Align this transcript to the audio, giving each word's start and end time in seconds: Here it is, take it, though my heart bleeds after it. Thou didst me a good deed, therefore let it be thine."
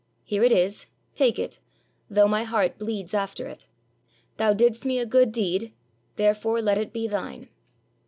Here 0.23 0.43
it 0.43 0.51
is, 0.51 0.87
take 1.13 1.37
it, 1.37 1.59
though 2.09 2.27
my 2.27 2.43
heart 2.43 2.79
bleeds 2.79 3.13
after 3.13 3.45
it. 3.45 3.67
Thou 4.37 4.51
didst 4.51 4.83
me 4.83 4.97
a 4.97 5.05
good 5.05 5.31
deed, 5.31 5.75
therefore 6.15 6.59
let 6.59 6.79
it 6.79 6.91
be 6.91 7.07
thine." 7.07 7.49